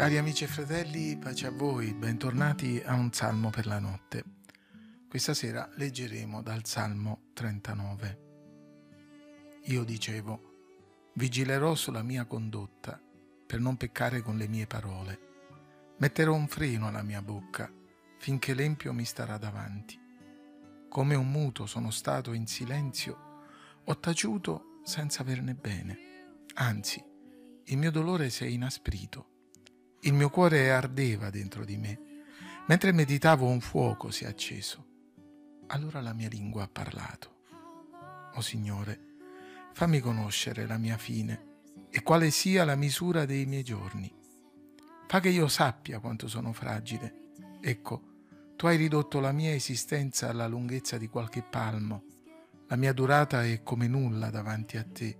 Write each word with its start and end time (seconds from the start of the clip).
Cari 0.00 0.16
amici 0.16 0.44
e 0.44 0.46
fratelli, 0.46 1.18
pace 1.18 1.46
a 1.46 1.50
voi, 1.50 1.92
bentornati 1.92 2.80
a 2.82 2.94
un 2.94 3.12
salmo 3.12 3.50
per 3.50 3.66
la 3.66 3.78
notte. 3.78 4.24
Questa 5.06 5.34
sera 5.34 5.68
leggeremo 5.74 6.40
dal 6.40 6.64
Salmo 6.64 7.24
39. 7.34 8.20
Io 9.64 9.84
dicevo, 9.84 11.10
vigilerò 11.16 11.74
sulla 11.74 12.02
mia 12.02 12.24
condotta 12.24 12.98
per 13.46 13.60
non 13.60 13.76
peccare 13.76 14.22
con 14.22 14.38
le 14.38 14.48
mie 14.48 14.66
parole. 14.66 15.18
Metterò 15.98 16.32
un 16.32 16.48
freno 16.48 16.88
alla 16.88 17.02
mia 17.02 17.20
bocca 17.20 17.70
finché 18.20 18.54
l'empio 18.54 18.94
mi 18.94 19.04
starà 19.04 19.36
davanti. 19.36 20.00
Come 20.88 21.14
un 21.14 21.30
muto 21.30 21.66
sono 21.66 21.90
stato 21.90 22.32
in 22.32 22.46
silenzio, 22.46 23.42
ho 23.84 23.98
taciuto 23.98 24.80
senza 24.82 25.20
averne 25.20 25.52
bene. 25.52 25.98
Anzi, 26.54 27.04
il 27.64 27.76
mio 27.76 27.90
dolore 27.90 28.30
si 28.30 28.44
è 28.44 28.46
inasprito 28.46 29.29
il 30.02 30.14
mio 30.14 30.30
cuore 30.30 30.70
ardeva 30.70 31.28
dentro 31.30 31.64
di 31.64 31.76
me. 31.76 32.00
Mentre 32.66 32.92
meditavo 32.92 33.46
un 33.46 33.60
fuoco 33.60 34.10
si 34.10 34.24
è 34.24 34.28
acceso. 34.28 34.86
Allora 35.68 36.00
la 36.00 36.12
mia 36.14 36.28
lingua 36.28 36.62
ha 36.62 36.68
parlato. 36.68 37.38
Oh 38.34 38.40
Signore, 38.40 38.98
fammi 39.72 40.00
conoscere 40.00 40.66
la 40.66 40.78
mia 40.78 40.96
fine 40.96 41.48
e 41.90 42.02
quale 42.02 42.30
sia 42.30 42.64
la 42.64 42.76
misura 42.76 43.24
dei 43.24 43.44
miei 43.44 43.62
giorni. 43.62 44.10
Fa 45.06 45.20
che 45.20 45.28
io 45.28 45.48
sappia 45.48 45.98
quanto 45.98 46.28
sono 46.28 46.52
fragile. 46.52 47.32
Ecco, 47.60 48.02
tu 48.56 48.66
hai 48.66 48.76
ridotto 48.76 49.20
la 49.20 49.32
mia 49.32 49.52
esistenza 49.52 50.28
alla 50.28 50.46
lunghezza 50.46 50.96
di 50.96 51.08
qualche 51.08 51.42
palmo. 51.42 52.04
La 52.68 52.76
mia 52.76 52.92
durata 52.92 53.44
è 53.44 53.62
come 53.62 53.88
nulla 53.88 54.30
davanti 54.30 54.76
a 54.76 54.84
te. 54.84 55.18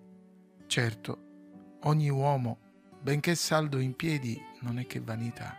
Certo, 0.66 1.79
ogni 1.82 2.09
uomo 2.09 2.59
benché 3.02 3.35
saldo 3.35 3.79
in 3.79 3.97
piedi, 3.97 4.41
non 4.61 4.79
è 4.79 4.87
che 4.87 5.01
vanità. 5.01 5.57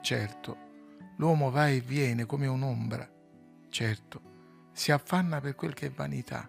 Certo, 0.00 0.56
l'uomo 1.16 1.50
va 1.50 1.68
e 1.68 1.80
viene 1.80 2.26
come 2.26 2.46
un'ombra. 2.46 3.08
Certo, 3.68 4.20
si 4.72 4.92
affanna 4.92 5.40
per 5.40 5.54
quel 5.54 5.74
che 5.74 5.86
è 5.86 5.90
vanità. 5.90 6.48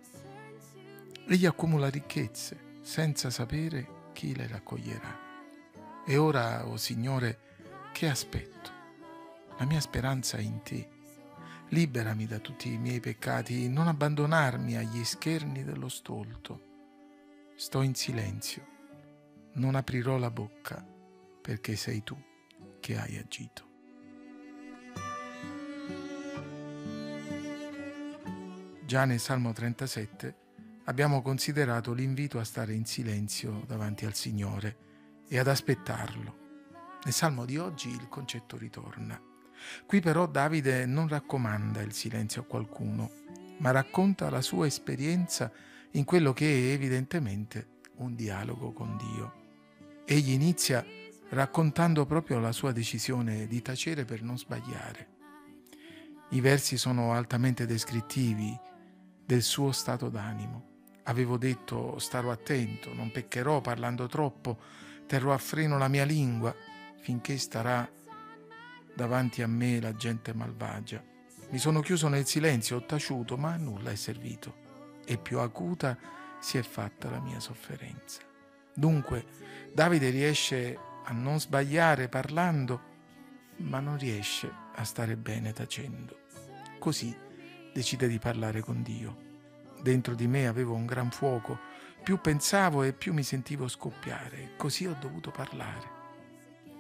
Egli 1.28 1.46
accumula 1.46 1.90
ricchezze 1.90 2.78
senza 2.82 3.30
sapere 3.30 4.10
chi 4.14 4.36
le 4.36 4.48
raccoglierà. 4.48 5.20
E 6.06 6.18
ora, 6.18 6.68
o 6.68 6.72
oh 6.72 6.78
Signore, 6.78 7.40
che 7.94 8.10
aspetto? 8.10 8.72
La 9.58 9.66
mia 9.66 9.80
speranza 9.80 10.38
è 10.38 10.42
in 10.42 10.62
te. 10.62 10.90
Liberami 11.70 12.26
da 12.26 12.40
tutti 12.40 12.72
i 12.72 12.78
miei 12.78 13.00
peccati, 13.00 13.70
non 13.70 13.88
abbandonarmi 13.88 14.76
agli 14.76 15.04
scherni 15.04 15.64
dello 15.64 15.90
stolto. 15.90 16.72
Sto 17.56 17.82
in 17.82 17.96
silenzio 17.96 18.72
non 19.54 19.76
aprirò 19.76 20.18
la 20.18 20.32
bocca 20.32 20.84
perché 21.44 21.76
sei 21.76 22.02
tu 22.04 22.18
che 22.80 22.98
hai 22.98 23.18
agito. 23.18 23.72
Già 28.86 29.04
nel 29.04 29.20
Salmo 29.20 29.52
37 29.52 30.36
abbiamo 30.86 31.22
considerato 31.22 31.92
l'invito 31.92 32.40
a 32.40 32.46
stare 32.46 32.74
in 32.74 32.86
silenzio 32.86 33.66
davanti 33.68 34.06
al 34.06 34.14
Signore 34.14 34.78
e 35.28 35.38
ad 35.38 35.48
aspettarlo. 35.48 36.38
Nel 37.04 37.14
Salmo 37.14 37.44
di 37.44 37.58
oggi 37.58 37.90
il 37.90 38.08
concetto 38.08 38.58
ritorna. 38.58 39.22
Qui 39.86 40.00
però 40.00 40.26
Davide 40.28 40.86
non 40.86 41.10
raccomanda 41.10 41.82
il 41.82 41.92
silenzio 41.92 42.44
a 42.44 42.46
qualcuno, 42.46 43.12
ma 43.58 43.72
racconta 43.72 44.30
la 44.30 44.42
sua 44.42 44.66
esperienza 44.66 45.52
in 45.92 46.06
quello 46.06 46.32
che 46.32 46.46
è 46.46 46.72
evidentemente 46.72 47.80
un 47.98 48.16
dialogo 48.16 48.72
con 48.72 48.96
Dio. 48.96 49.42
Egli 50.06 50.32
inizia 50.32 50.86
raccontando 51.34 52.06
proprio 52.06 52.40
la 52.40 52.52
sua 52.52 52.72
decisione 52.72 53.48
di 53.48 53.62
tacere 53.62 54.06
per 54.06 54.22
non 54.22 54.38
sbagliare. 54.38 55.08
I 56.30 56.42
versi 56.42 56.78
sono 56.78 57.14
altamente 57.14 57.66
descrittivi 57.66 58.58
del 59.26 59.42
suo 59.42 59.72
stato 59.72 60.10
d'animo. 60.10 60.72
Avevo 61.04 61.38
detto 61.38 61.98
starò 62.00 62.32
attento, 62.32 62.94
non 62.94 63.12
peccherò 63.12 63.62
parlando 63.62 64.08
troppo, 64.08 64.60
terrò 65.08 65.34
a 65.34 65.38
freno 65.38 65.78
la 65.78 65.88
mia 65.88 66.06
lingua 66.06 66.56
finché 67.02 67.38
starà 67.38 67.90
davanti 68.96 69.42
a 69.42 69.48
me 69.48 69.82
la 69.82 69.94
gente 69.96 70.34
malvagia. 70.34 71.04
Mi 71.50 71.58
sono 71.58 71.82
chiuso 71.82 72.08
nel 72.08 72.26
silenzio, 72.26 72.78
ho 72.78 72.86
taciuto, 72.86 73.38
ma 73.38 73.54
a 73.54 73.58
nulla 73.58 73.92
è 73.92 73.96
servito 73.96 74.62
e 75.06 75.18
più 75.18 75.40
acuta 75.40 75.98
si 76.40 76.58
è 76.58 76.62
fatta 76.62 77.10
la 77.10 77.20
mia 77.20 77.40
sofferenza. 77.40 78.22
Dunque 78.74 79.26
Davide 79.74 80.10
riesce 80.10 80.92
a 81.04 81.12
non 81.12 81.40
sbagliare 81.40 82.08
parlando, 82.10 82.92
ma 83.58 83.80
non 83.80 83.98
riesce 83.98 84.52
a 84.76 84.84
stare 84.84 85.16
bene 85.16 85.54
tacendo. 85.54 86.22
Così 86.80 87.16
decide 87.74 88.08
di 88.08 88.20
parlare 88.20 88.62
con 88.62 88.82
Dio. 88.82 89.32
Dentro 89.82 90.16
di 90.16 90.28
me 90.28 90.48
avevo 90.48 90.74
un 90.74 90.86
gran 90.86 91.12
fuoco, 91.12 91.60
più 92.04 92.20
pensavo 92.20 92.84
e 92.84 92.94
più 92.94 93.14
mi 93.14 93.24
sentivo 93.24 93.68
scoppiare, 93.68 94.54
così 94.58 94.86
ho 94.86 94.96
dovuto 95.00 95.32
parlare. 95.32 96.02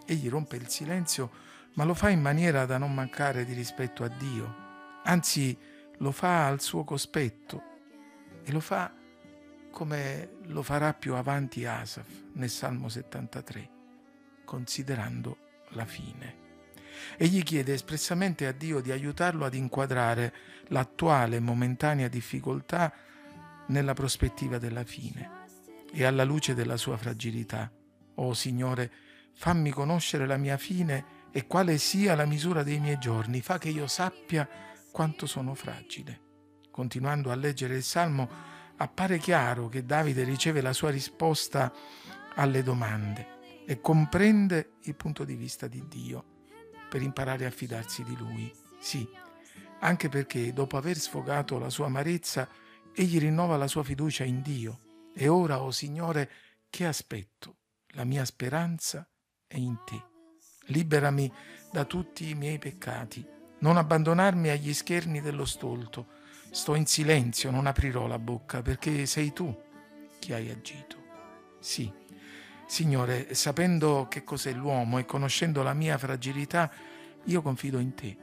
Egli 0.06 0.30
rompe 0.30 0.56
il 0.56 0.68
silenzio, 0.68 1.32
ma 1.74 1.84
lo 1.84 1.94
fa 1.94 2.10
in 2.10 2.22
maniera 2.22 2.66
da 2.66 2.78
non 2.78 2.94
mancare 2.94 3.46
di 3.46 3.54
rispetto 3.54 4.04
a 4.04 4.10
Dio, 4.10 4.56
anzi 5.04 5.58
lo 5.98 6.12
fa 6.12 6.48
al 6.48 6.62
suo 6.62 6.84
cospetto 6.84 7.62
e 8.44 8.52
lo 8.52 8.60
fa 8.60 8.94
come 9.72 10.38
lo 10.44 10.62
farà 10.62 10.94
più 10.94 11.16
avanti 11.16 11.66
Asaf 11.66 12.08
nel 12.34 12.50
Salmo 12.50 12.90
73, 12.90 13.70
considerando 14.46 15.38
la 15.70 15.86
fine. 15.86 16.42
Egli 17.18 17.44
chiede 17.44 17.74
espressamente 17.74 18.48
a 18.48 18.52
Dio 18.52 18.80
di 18.80 18.92
aiutarlo 18.92 19.46
ad 19.46 19.54
inquadrare 19.54 20.34
l'attuale 20.68 21.40
momentanea 21.40 22.08
difficoltà 22.08 22.94
nella 23.68 23.94
prospettiva 23.94 24.58
della 24.58 24.84
fine 24.84 25.42
e 25.92 26.06
alla 26.06 26.24
luce 26.24 26.54
della 26.54 26.78
sua 26.78 26.98
fragilità. 26.98 27.72
Oh 28.16 28.34
Signore, 28.34 28.92
fammi 29.34 29.72
conoscere 29.72 30.26
la 30.26 30.38
mia 30.38 30.58
fine 30.58 31.22
e 31.32 31.48
quale 31.48 31.78
sia 31.78 32.16
la 32.16 32.26
misura 32.26 32.64
dei 32.64 32.80
miei 32.80 33.00
giorni, 33.00 33.42
fa 33.42 33.58
che 33.58 33.70
io 33.70 33.88
sappia 33.88 34.48
quanto 34.92 35.26
sono 35.26 35.56
fragile. 35.56 36.22
Continuando 36.70 37.32
a 37.32 37.36
leggere 37.36 37.76
il 37.76 37.84
Salmo, 37.84 38.30
appare 38.78 39.18
chiaro 39.18 39.68
che 39.68 39.86
Davide 39.86 40.24
riceve 40.24 40.62
la 40.62 40.74
sua 40.74 40.90
risposta 40.90 41.72
alle 42.36 42.64
domande 42.64 43.33
e 43.66 43.80
comprende 43.82 44.74
il 44.84 44.96
punto 44.96 45.24
di 45.24 45.36
vista 45.36 45.68
di 45.68 45.88
Dio 45.88 46.26
per 46.90 47.02
imparare 47.02 47.46
a 47.46 47.52
fidarsi 47.52 48.04
di 48.04 48.16
lui. 48.16 48.52
Sì, 48.80 49.08
anche 49.80 50.10
perché 50.10 50.54
dopo 50.54 50.78
aver 50.78 50.98
sfogato 50.98 51.58
la 51.58 51.70
sua 51.70 51.86
amarezza, 51.86 52.48
egli 52.94 53.20
rinnova 53.20 53.58
la 53.58 53.68
sua 53.68 53.84
fiducia 53.84 54.24
in 54.24 54.42
Dio. 54.42 54.80
E 55.16 55.28
ora, 55.28 55.62
o 55.62 55.66
oh 55.66 55.72
Signore, 55.72 56.30
che 56.70 56.86
aspetto? 56.86 57.58
La 57.96 58.04
mia 58.04 58.26
speranza 58.26 59.08
è 59.48 59.58
in 59.58 59.78
te. 59.86 60.02
Liberami 60.68 61.32
da 61.72 61.86
tutti 61.86 62.30
i 62.30 62.36
miei 62.36 62.58
peccati, 62.58 63.26
non 63.60 63.78
abbandonarmi 63.78 64.50
agli 64.50 64.74
scherni 64.74 65.22
dello 65.22 65.46
stolto, 65.46 66.22
Sto 66.54 66.76
in 66.76 66.86
silenzio, 66.86 67.50
non 67.50 67.66
aprirò 67.66 68.06
la 68.06 68.20
bocca 68.20 68.62
perché 68.62 69.08
sei 69.08 69.34
tu 69.34 69.60
che 70.20 70.36
hai 70.36 70.52
agito. 70.52 70.98
Sì, 71.60 71.92
Signore, 72.66 73.34
sapendo 73.36 74.08
che 74.10 74.24
cos'è 74.24 74.54
l'uomo 74.54 74.98
e 74.98 75.06
conoscendo 75.06 75.62
la 75.64 75.74
mia 75.74 75.98
fragilità, 75.98 76.72
io 77.26 77.42
confido 77.42 77.80
in 77.80 77.94
te. 77.94 78.18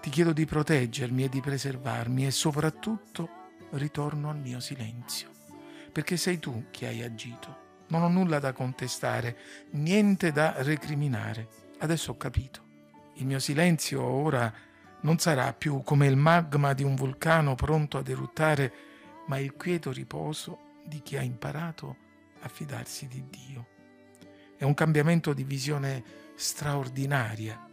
Ti 0.00 0.10
chiedo 0.10 0.32
di 0.32 0.44
proteggermi 0.44 1.24
e 1.24 1.28
di 1.28 1.40
preservarmi 1.40 2.26
e 2.26 2.30
soprattutto 2.30 3.42
ritorno 3.70 4.30
al 4.30 4.38
mio 4.38 4.60
silenzio, 4.60 5.30
perché 5.92 6.16
sei 6.16 6.38
tu 6.38 6.66
che 6.70 6.86
hai 6.86 7.02
agito. 7.02 7.62
Non 7.88 8.02
ho 8.02 8.08
nulla 8.08 8.38
da 8.38 8.52
contestare, 8.52 9.36
niente 9.70 10.32
da 10.32 10.54
recriminare. 10.58 11.48
Adesso 11.78 12.12
ho 12.12 12.16
capito. 12.16 12.62
Il 13.14 13.26
mio 13.26 13.38
silenzio 13.38 14.02
ora 14.02 14.52
non 15.02 15.18
sarà 15.18 15.52
più 15.52 15.82
come 15.82 16.06
il 16.06 16.16
magma 16.16 16.72
di 16.72 16.82
un 16.82 16.94
vulcano 16.94 17.54
pronto 17.54 17.98
ad 17.98 18.08
eruttare, 18.08 18.72
ma 19.26 19.38
il 19.38 19.54
quieto 19.54 19.92
riposo 19.92 20.58
di 20.84 21.00
chi 21.02 21.16
ha 21.16 21.22
imparato 21.22 21.96
a 22.40 22.48
fidarsi 22.48 23.06
di 23.06 23.24
Dio. 23.30 23.73
È 24.56 24.64
un 24.64 24.74
cambiamento 24.74 25.32
di 25.32 25.44
visione 25.44 26.02
straordinaria 26.34 27.68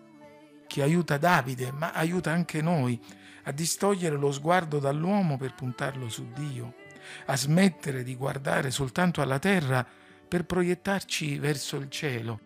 che 0.68 0.81
aiuta 0.81 1.18
Davide, 1.18 1.72
ma 1.72 1.92
aiuta 1.92 2.31
anche 2.31 2.62
noi 2.62 3.00
a 3.44 3.51
distogliere 3.51 4.16
lo 4.16 4.31
sguardo 4.31 4.80
dall'uomo 4.80 5.38
per 5.38 5.54
puntarlo 5.54 6.07
su 6.10 6.31
Dio, 6.31 6.75
a 7.25 7.36
smettere 7.36 8.04
di 8.04 8.16
guardare 8.16 8.72
soltanto 8.72 9.22
alla 9.22 9.39
terra 9.39 9.86
per 10.28 10.45
proiettarci 10.45 11.38
verso 11.39 11.75
il 11.75 11.89
cielo, 11.89 12.39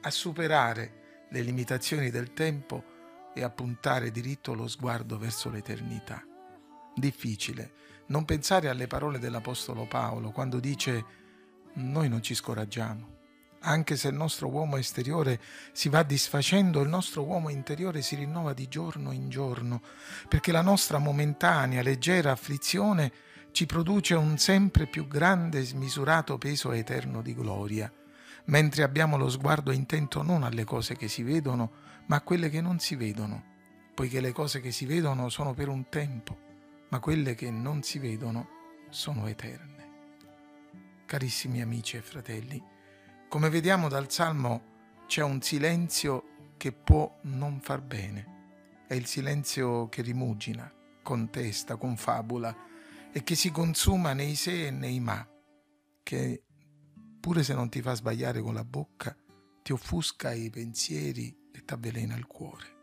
a 0.00 0.10
superare 0.10 1.26
le 1.30 1.42
limitazioni 1.42 2.10
del 2.10 2.32
tempo 2.32 2.94
e 3.34 3.42
a 3.42 3.50
puntare 3.50 4.10
diritto 4.10 4.54
lo 4.54 4.68
sguardo 4.68 5.18
verso 5.18 5.50
l'eternità. 5.50 6.24
Difficile 6.94 7.72
non 8.06 8.24
pensare 8.24 8.68
alle 8.68 8.86
parole 8.86 9.18
dell'Apostolo 9.18 9.86
Paolo 9.86 10.30
quando 10.30 10.60
dice 10.60 11.04
noi 11.74 12.08
non 12.08 12.22
ci 12.22 12.34
scoraggiamo, 12.34 13.15
Anche 13.60 13.96
se 13.96 14.08
il 14.08 14.14
nostro 14.14 14.48
uomo 14.48 14.76
esteriore 14.76 15.40
si 15.72 15.88
va 15.88 16.02
disfacendo, 16.02 16.80
il 16.80 16.88
nostro 16.88 17.24
uomo 17.24 17.48
interiore 17.48 18.02
si 18.02 18.14
rinnova 18.14 18.52
di 18.52 18.68
giorno 18.68 19.12
in 19.12 19.28
giorno, 19.28 19.80
perché 20.28 20.52
la 20.52 20.62
nostra 20.62 20.98
momentanea, 20.98 21.82
leggera 21.82 22.30
afflizione 22.30 23.12
ci 23.50 23.66
produce 23.66 24.14
un 24.14 24.36
sempre 24.38 24.86
più 24.86 25.08
grande 25.08 25.60
e 25.60 25.64
smisurato 25.64 26.36
peso 26.36 26.72
eterno 26.72 27.22
di 27.22 27.34
gloria, 27.34 27.90
mentre 28.46 28.82
abbiamo 28.82 29.16
lo 29.16 29.30
sguardo 29.30 29.72
intento 29.72 30.22
non 30.22 30.42
alle 30.42 30.64
cose 30.64 30.94
che 30.94 31.08
si 31.08 31.22
vedono, 31.22 31.70
ma 32.06 32.16
a 32.16 32.20
quelle 32.20 32.50
che 32.50 32.60
non 32.60 32.78
si 32.78 32.94
vedono, 32.94 33.42
poiché 33.94 34.20
le 34.20 34.32
cose 34.32 34.60
che 34.60 34.70
si 34.70 34.84
vedono 34.84 35.28
sono 35.30 35.54
per 35.54 35.68
un 35.68 35.88
tempo, 35.88 36.38
ma 36.90 37.00
quelle 37.00 37.34
che 37.34 37.50
non 37.50 37.82
si 37.82 37.98
vedono 37.98 38.48
sono 38.90 39.26
eterne. 39.26 39.74
Carissimi 41.06 41.62
amici 41.62 41.96
e 41.96 42.02
fratelli, 42.02 42.62
come 43.28 43.50
vediamo 43.50 43.88
dal 43.88 44.10
Salmo 44.10 44.74
c'è 45.06 45.22
un 45.22 45.42
silenzio 45.42 46.54
che 46.56 46.72
può 46.72 47.18
non 47.22 47.60
far 47.60 47.82
bene. 47.82 48.84
È 48.86 48.94
il 48.94 49.06
silenzio 49.06 49.88
che 49.88 50.02
rimugina, 50.02 50.72
contesta, 51.02 51.76
confabula 51.76 52.56
e 53.12 53.22
che 53.24 53.34
si 53.34 53.50
consuma 53.50 54.12
nei 54.12 54.34
se 54.34 54.66
e 54.66 54.70
nei 54.70 55.00
ma, 55.00 55.26
che 56.02 56.44
pure 57.20 57.42
se 57.42 57.54
non 57.54 57.68
ti 57.68 57.82
fa 57.82 57.94
sbagliare 57.94 58.40
con 58.40 58.54
la 58.54 58.64
bocca, 58.64 59.16
ti 59.62 59.72
offusca 59.72 60.32
i 60.32 60.48
pensieri 60.50 61.36
e 61.52 61.64
ti 61.64 61.72
avvelena 61.72 62.14
il 62.16 62.26
cuore. 62.26 62.74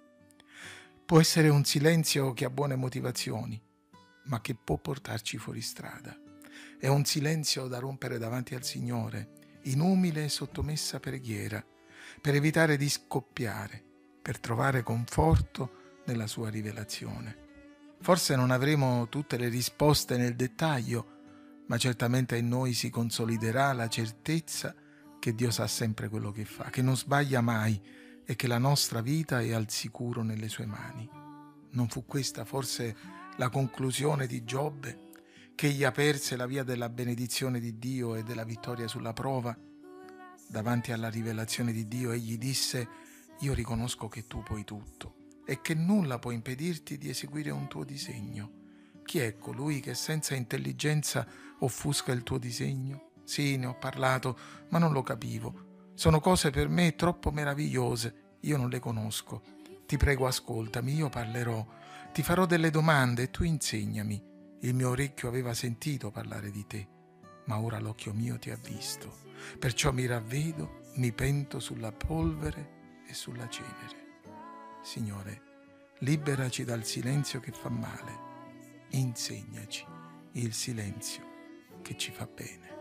Può 1.06 1.20
essere 1.20 1.50
un 1.50 1.64
silenzio 1.64 2.34
che 2.34 2.46
ha 2.46 2.50
buone 2.50 2.76
motivazioni, 2.76 3.62
ma 4.26 4.42
che 4.42 4.56
può 4.56 4.78
portarci 4.78 5.38
fuori 5.38 5.62
strada. 5.62 6.18
È 6.78 6.88
un 6.88 7.06
silenzio 7.06 7.68
da 7.68 7.80
rompere 7.80 8.18
davanti 8.18 8.56
al 8.56 8.64
Signore, 8.64 9.43
in 9.64 9.80
umile 9.80 10.26
e 10.26 10.30
sottomessa 10.30 11.00
preghiera, 11.00 11.64
per 12.22 12.36
evitare 12.36 12.78
di 12.78 12.90
scoppiare, 12.90 13.84
per 14.22 14.40
trovare 14.40 14.84
conforto 14.84 16.02
nella 16.06 16.28
sua 16.28 16.50
rivelazione. 16.50 17.38
Forse 18.02 18.36
non 18.36 18.52
avremo 18.52 19.08
tutte 19.10 19.38
le 19.38 19.48
risposte 19.48 20.18
nel 20.18 20.36
dettaglio, 20.36 21.64
ma 21.68 21.78
certamente 21.78 22.38
in 22.38 22.50
noi 22.50 22.74
si 22.74 22.90
consoliderà 22.90 23.72
la 23.74 23.88
certezza 23.88 24.76
che 25.20 25.34
Dio 25.34 25.52
sa 25.52 25.68
sempre 25.68 26.10
quello 26.10 26.32
che 26.32 26.44
fa, 26.44 26.70
che 26.70 26.82
non 26.82 26.98
sbaglia 26.98 27.40
mai 27.40 27.82
e 28.26 28.36
che 28.36 28.48
la 28.48 28.58
nostra 28.58 29.02
vita 29.02 29.40
è 29.42 29.54
al 29.54 29.70
sicuro 29.70 30.22
nelle 30.22 30.50
sue 30.50 30.66
mani. 30.66 31.10
Non 31.72 31.88
fu 31.88 32.06
questa 32.06 32.44
forse 32.44 32.96
la 33.38 33.50
conclusione 33.50 34.28
di 34.28 34.44
Giobbe 34.44 35.03
che 35.56 35.68
egli 35.68 35.84
aperse 35.84 36.36
la 36.36 36.46
via 36.46 36.64
della 36.64 36.90
benedizione 36.90 37.60
di 37.60 37.78
Dio 37.78 38.16
e 38.16 38.24
della 38.24 38.44
vittoria 38.44 38.88
sulla 38.88 39.14
prova. 39.14 39.58
Davanti 40.48 40.92
alla 40.92 41.10
rivelazione 41.10 41.72
di 41.72 41.88
Dio 41.88 42.12
egli 42.12 42.38
disse, 42.38 42.88
io 43.40 43.54
riconosco 43.54 44.08
che 44.08 44.28
tu 44.28 44.44
puoi 44.44 44.64
tutto 44.64 45.42
e 45.46 45.62
che 45.62 45.74
nulla 45.74 46.20
può 46.20 46.32
impedirti 46.32 46.98
di 46.98 47.10
eseguire 47.10 47.50
un 47.52 47.68
tuo 47.68 47.84
disegno. 47.84 48.62
Chi 49.04 49.20
è 49.20 49.38
colui 49.38 49.80
che 49.80 49.94
senza 49.94 50.36
intelligenza 50.36 51.28
offusca 51.60 52.12
il 52.12 52.24
tuo 52.24 52.38
disegno? 52.38 53.12
Sì, 53.24 53.58
ne 53.58 53.68
ho 53.68 53.78
parlato, 53.78 54.38
ma 54.70 54.80
non 54.80 54.92
lo 54.92 55.04
capivo. 55.04 55.92
Sono 55.94 56.20
cose 56.20 56.50
per 56.50 56.70
me 56.70 56.96
troppo 56.96 57.32
meravigliose, 57.32 58.38
io 58.42 58.58
non 58.58 58.70
le 58.70 58.80
conosco. 58.80 59.42
Ti 59.86 59.98
prego, 59.98 60.26
ascoltami, 60.26 60.94
io 60.94 61.10
parlerò, 61.10 61.66
ti 62.12 62.24
farò 62.24 62.46
delle 62.46 62.70
domande 62.70 63.24
e 63.24 63.30
tu 63.30 63.44
insegnami. 63.44 64.33
Il 64.64 64.74
mio 64.74 64.92
orecchio 64.92 65.28
aveva 65.28 65.54
sentito 65.54 66.10
parlare 66.10 66.50
di 66.50 66.66
te, 66.66 66.88
ma 67.46 67.60
ora 67.60 67.80
l'occhio 67.80 68.14
mio 68.14 68.40
ti 68.40 68.50
ha 68.50 68.56
visto. 68.56 69.20
Perciò 69.60 69.92
mi 69.92 70.06
ravvedo, 70.06 70.92
mi 70.96 71.12
pento 71.12 71.60
sulla 71.60 71.92
polvere 71.92 73.02
e 73.06 73.14
sulla 73.14 73.50
cenere. 73.50 74.22
Signore, 74.82 75.42
liberaci 76.00 76.64
dal 76.64 76.86
silenzio 76.86 77.42
che 77.42 77.52
fa 77.52 77.68
male, 77.68 78.20
insegnaci 78.92 79.86
il 80.34 80.54
silenzio 80.54 81.82
che 81.82 81.98
ci 81.98 82.12
fa 82.12 82.26
bene. 82.26 82.73